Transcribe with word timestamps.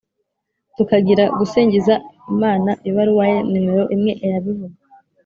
tukagira 0.75 1.23
gusingiza 1.37 1.93
imanaibaruwa 2.31 3.23
ye 3.31 3.37
numero 3.51 3.83
imwe 3.95 4.11
irabivuga 4.25 4.79